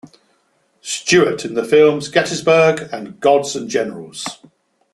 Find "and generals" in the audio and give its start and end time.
3.55-4.25